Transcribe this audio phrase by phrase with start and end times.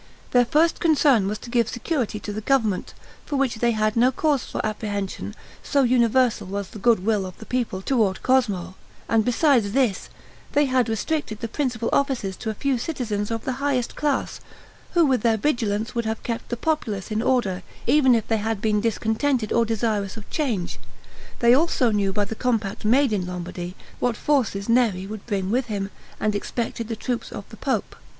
[0.31, 4.11] Their first concern was to give security to the government, for which they had no
[4.11, 8.73] cause for apprehension, so universal was the good will of the people toward Cosmo;
[9.07, 10.09] and besides this,
[10.53, 14.39] they had restricted the principal offices to a few citizens of the highest class,
[14.95, 18.59] who with their vigilance would have kept the populace in order, even if they had
[18.59, 20.79] been discontented or desirous of change.
[21.41, 25.67] They also knew by the compact made in Lombardy what forces Neri would bring with
[25.67, 27.95] him, and expected the troops of the pope.